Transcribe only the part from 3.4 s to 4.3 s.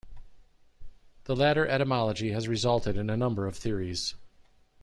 of theories.